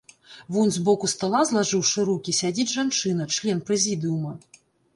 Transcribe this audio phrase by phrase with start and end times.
[0.53, 4.37] Вунь з боку стала, злажыўшы рукі, сядзіць жанчына, член прэзідыума.